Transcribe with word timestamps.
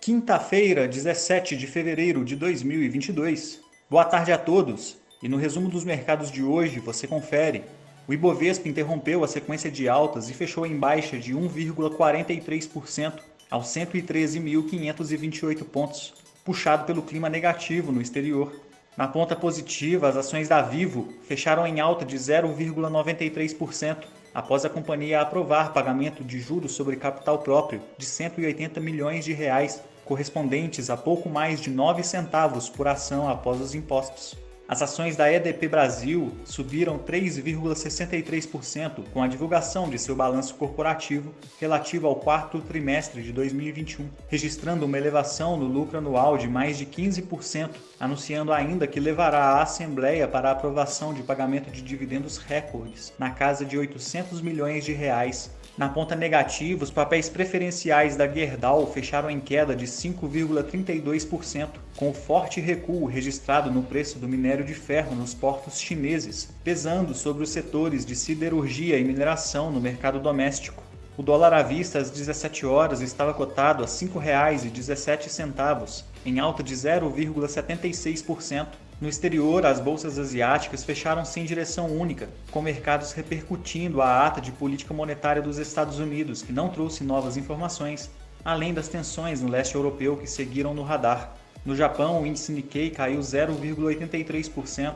Quinta-feira, 0.00 0.86
17 0.86 1.56
de 1.56 1.66
fevereiro 1.66 2.24
de 2.24 2.36
2022. 2.36 3.60
Boa 3.90 4.04
tarde 4.04 4.30
a 4.32 4.38
todos. 4.38 4.96
E 5.20 5.28
no 5.28 5.36
resumo 5.36 5.68
dos 5.68 5.82
mercados 5.84 6.30
de 6.30 6.42
hoje, 6.42 6.78
você 6.78 7.06
confere. 7.06 7.64
O 8.06 8.14
Ibovespa 8.14 8.68
interrompeu 8.68 9.24
a 9.24 9.28
sequência 9.28 9.70
de 9.70 9.88
altas 9.88 10.30
e 10.30 10.34
fechou 10.34 10.64
em 10.64 10.78
baixa 10.78 11.18
de 11.18 11.34
1,43% 11.34 13.14
aos 13.50 13.66
113.528 13.66 15.64
pontos, 15.64 16.14
puxado 16.44 16.84
pelo 16.84 17.02
clima 17.02 17.28
negativo 17.28 17.90
no 17.90 18.00
exterior. 18.00 18.52
Na 18.96 19.08
ponta 19.08 19.34
positiva, 19.34 20.08
as 20.08 20.16
ações 20.16 20.48
da 20.48 20.62
Vivo 20.62 21.12
fecharam 21.26 21.66
em 21.66 21.80
alta 21.80 22.04
de 22.04 22.16
0,93% 22.16 24.04
após 24.34 24.64
a 24.64 24.70
companhia 24.70 25.20
aprovar 25.20 25.72
pagamento 25.72 26.24
de 26.24 26.40
juros 26.40 26.72
sobre 26.72 26.96
capital 26.96 27.38
próprio 27.38 27.80
de 27.96 28.06
180 28.06 28.80
milhões 28.80 29.24
de 29.24 29.32
reais, 29.32 29.82
correspondentes 30.04 30.90
a 30.90 30.96
pouco 30.96 31.28
mais 31.28 31.60
de 31.60 31.70
9 31.70 32.02
centavos 32.02 32.68
por 32.68 32.88
ação 32.88 33.28
após 33.28 33.60
os 33.60 33.74
impostos. 33.74 34.47
As 34.70 34.82
ações 34.82 35.16
da 35.16 35.32
EDP 35.32 35.66
Brasil 35.66 36.30
subiram 36.44 36.98
3,63% 36.98 39.02
com 39.14 39.22
a 39.22 39.26
divulgação 39.26 39.88
de 39.88 39.98
seu 39.98 40.14
balanço 40.14 40.54
corporativo 40.56 41.34
relativo 41.58 42.06
ao 42.06 42.16
quarto 42.16 42.60
trimestre 42.60 43.22
de 43.22 43.32
2021, 43.32 44.06
registrando 44.28 44.84
uma 44.84 44.98
elevação 44.98 45.56
no 45.56 45.64
lucro 45.64 45.96
anual 45.96 46.36
de 46.36 46.46
mais 46.46 46.76
de 46.76 46.84
15%, 46.84 47.70
anunciando 47.98 48.52
ainda 48.52 48.86
que 48.86 49.00
levará 49.00 49.38
à 49.38 49.62
Assembleia 49.62 50.28
para 50.28 50.50
a 50.50 50.52
aprovação 50.52 51.14
de 51.14 51.22
pagamento 51.22 51.70
de 51.70 51.80
dividendos 51.80 52.36
recordes 52.36 53.10
na 53.18 53.30
casa 53.30 53.64
de 53.64 53.78
800 53.78 54.42
milhões 54.42 54.84
de 54.84 54.92
reais. 54.92 55.50
Na 55.78 55.88
ponta 55.88 56.14
negativa, 56.16 56.82
os 56.82 56.90
papéis 56.90 57.28
preferenciais 57.28 58.16
da 58.16 58.26
Gerdau 58.26 58.84
fecharam 58.92 59.30
em 59.30 59.38
queda 59.38 59.76
de 59.76 59.86
5,32%, 59.86 61.68
com 61.94 62.12
forte 62.12 62.60
recuo 62.60 63.06
registrado 63.06 63.70
no 63.70 63.84
preço 63.84 64.18
do 64.18 64.26
minério 64.26 64.57
de 64.64 64.74
ferro 64.74 65.14
nos 65.14 65.34
portos 65.34 65.80
chineses, 65.80 66.50
pesando 66.62 67.14
sobre 67.14 67.42
os 67.42 67.50
setores 67.50 68.04
de 68.04 68.16
siderurgia 68.16 68.98
e 68.98 69.04
mineração 69.04 69.70
no 69.70 69.80
mercado 69.80 70.20
doméstico. 70.20 70.82
O 71.16 71.22
dólar 71.22 71.52
à 71.52 71.62
vista 71.62 71.98
às 71.98 72.10
17 72.10 72.64
horas 72.64 73.00
estava 73.00 73.34
cotado 73.34 73.82
a 73.82 73.86
R$ 73.86 73.92
5,17, 73.92 76.04
em 76.24 76.38
alta 76.38 76.62
de 76.62 76.74
0,76%. 76.74 78.66
No 79.00 79.08
exterior, 79.08 79.64
as 79.64 79.80
bolsas 79.80 80.18
asiáticas 80.18 80.82
fecharam 80.82 81.24
sem 81.24 81.44
direção 81.44 81.86
única, 81.86 82.28
com 82.50 82.60
mercados 82.60 83.12
repercutindo 83.12 84.02
a 84.02 84.26
ata 84.26 84.40
de 84.40 84.50
política 84.50 84.92
monetária 84.92 85.40
dos 85.40 85.58
Estados 85.58 86.00
Unidos, 86.00 86.42
que 86.42 86.52
não 86.52 86.68
trouxe 86.68 87.04
novas 87.04 87.36
informações, 87.36 88.10
além 88.44 88.74
das 88.74 88.88
tensões 88.88 89.40
no 89.40 89.48
leste 89.48 89.76
europeu 89.76 90.16
que 90.16 90.26
seguiram 90.26 90.74
no 90.74 90.82
radar. 90.82 91.37
No 91.68 91.76
Japão, 91.76 92.22
o 92.22 92.26
índice 92.26 92.50
Nikkei 92.50 92.88
caiu 92.88 93.20
0,83% 93.20 94.94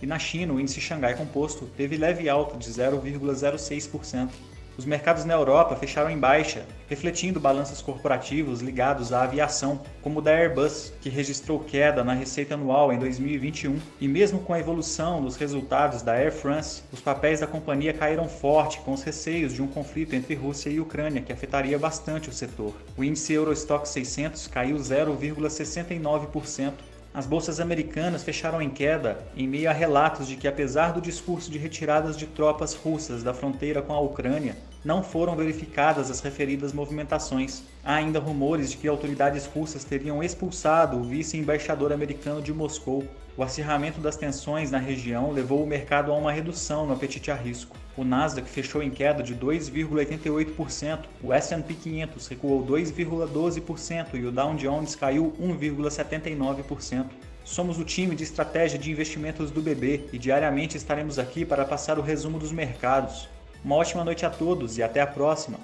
e 0.00 0.06
na 0.06 0.18
China, 0.18 0.54
o 0.54 0.58
índice 0.58 0.80
Xangai 0.80 1.14
Composto 1.14 1.66
teve 1.76 1.98
leve 1.98 2.26
alta 2.26 2.56
de 2.56 2.70
0,06%. 2.70 4.30
Os 4.78 4.84
mercados 4.84 5.24
na 5.24 5.32
Europa 5.32 5.74
fecharam 5.74 6.10
em 6.10 6.18
baixa, 6.18 6.66
refletindo 6.86 7.40
balanços 7.40 7.80
corporativos 7.80 8.60
ligados 8.60 9.10
à 9.10 9.22
aviação, 9.22 9.80
como 10.02 10.18
o 10.18 10.22
da 10.22 10.32
Airbus, 10.32 10.92
que 11.00 11.08
registrou 11.08 11.60
queda 11.60 12.04
na 12.04 12.12
receita 12.12 12.54
anual 12.54 12.92
em 12.92 12.98
2021, 12.98 13.78
e 13.98 14.06
mesmo 14.06 14.40
com 14.40 14.52
a 14.52 14.60
evolução 14.60 15.22
dos 15.22 15.36
resultados 15.36 16.02
da 16.02 16.12
Air 16.12 16.30
France, 16.30 16.82
os 16.92 17.00
papéis 17.00 17.40
da 17.40 17.46
companhia 17.46 17.94
caíram 17.94 18.28
forte 18.28 18.80
com 18.80 18.92
os 18.92 19.02
receios 19.02 19.54
de 19.54 19.62
um 19.62 19.66
conflito 19.66 20.14
entre 20.14 20.34
Rússia 20.34 20.68
e 20.68 20.78
Ucrânia 20.78 21.22
que 21.22 21.32
afetaria 21.32 21.78
bastante 21.78 22.28
o 22.28 22.32
setor. 22.32 22.74
O 22.98 23.04
índice 23.04 23.32
Eurostock 23.32 23.88
600 23.88 24.46
caiu 24.46 24.76
0,69%, 24.76 26.72
as 27.16 27.24
bolsas 27.24 27.60
americanas 27.60 28.22
fecharam 28.22 28.60
em 28.60 28.68
queda 28.68 29.18
em 29.34 29.48
meio 29.48 29.70
a 29.70 29.72
relatos 29.72 30.28
de 30.28 30.36
que, 30.36 30.46
apesar 30.46 30.92
do 30.92 31.00
discurso 31.00 31.50
de 31.50 31.56
retiradas 31.56 32.14
de 32.14 32.26
tropas 32.26 32.74
russas 32.74 33.22
da 33.22 33.32
fronteira 33.32 33.80
com 33.80 33.94
a 33.94 34.00
Ucrânia, 34.00 34.54
não 34.86 35.02
foram 35.02 35.34
verificadas 35.34 36.12
as 36.12 36.20
referidas 36.20 36.72
movimentações. 36.72 37.64
Há 37.84 37.96
ainda 37.96 38.20
rumores 38.20 38.70
de 38.70 38.76
que 38.76 38.86
autoridades 38.86 39.44
russas 39.44 39.82
teriam 39.82 40.22
expulsado 40.22 40.96
o 40.96 41.02
vice-embaixador 41.02 41.92
americano 41.92 42.40
de 42.40 42.52
Moscou. 42.52 43.04
O 43.36 43.42
acirramento 43.42 44.00
das 44.00 44.16
tensões 44.16 44.70
na 44.70 44.78
região 44.78 45.32
levou 45.32 45.60
o 45.60 45.66
mercado 45.66 46.12
a 46.12 46.14
uma 46.14 46.30
redução 46.30 46.86
no 46.86 46.92
apetite 46.92 47.32
a 47.32 47.34
risco. 47.34 47.76
O 47.96 48.04
Nasdaq 48.04 48.48
fechou 48.48 48.80
em 48.80 48.88
queda 48.88 49.24
de 49.24 49.34
2,88%, 49.34 51.00
o 51.20 51.32
S&P 51.32 51.74
500 51.74 52.28
recuou 52.28 52.64
2,12% 52.64 54.14
e 54.14 54.24
o 54.24 54.30
Dow 54.30 54.54
Jones 54.54 54.94
caiu 54.94 55.34
1,79%. 55.40 57.06
Somos 57.44 57.76
o 57.76 57.84
time 57.84 58.14
de 58.14 58.22
estratégia 58.22 58.78
de 58.78 58.92
investimentos 58.92 59.50
do 59.50 59.60
BB 59.60 60.10
e 60.12 60.18
diariamente 60.18 60.76
estaremos 60.76 61.18
aqui 61.18 61.44
para 61.44 61.64
passar 61.64 61.98
o 61.98 62.02
resumo 62.02 62.38
dos 62.38 62.52
mercados. 62.52 63.28
Uma 63.66 63.74
ótima 63.74 64.04
noite 64.04 64.24
a 64.24 64.30
todos 64.30 64.78
e 64.78 64.82
até 64.84 65.00
a 65.00 65.06
próxima! 65.08 65.58